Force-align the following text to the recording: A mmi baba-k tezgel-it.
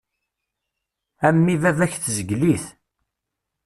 A 1.25 1.27
mmi 1.35 1.55
baba-k 1.61 1.93
tezgel-it. 2.03 2.65